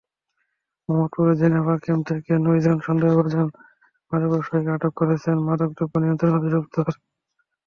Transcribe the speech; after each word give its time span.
মোহাম্মদপুরে 0.89 1.33
Geneva 1.41 1.75
camp 1.83 2.03
থেকে 2.09 2.31
নয়জন 2.37 2.77
সন্দেহভাজন 2.87 3.47
মাদক 4.11 4.29
ব্যবসায়ীকে 4.31 4.71
আটক 4.73 4.93
করেছে 4.99 5.29
মাদকদ্রব্য 5.47 5.93
নিয়ন্ত্রণ 5.99 6.31
অধিদপ্তর। 6.37 6.85